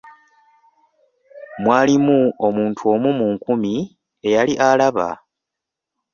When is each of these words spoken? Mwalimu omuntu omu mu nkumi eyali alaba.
Mwalimu 1.63 2.19
omuntu 2.47 2.81
omu 2.93 3.09
mu 3.19 3.25
nkumi 3.33 3.73
eyali 4.27 4.53
alaba. 4.67 5.09